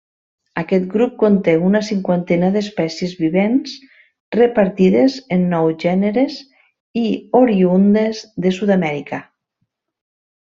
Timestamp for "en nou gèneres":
5.37-6.39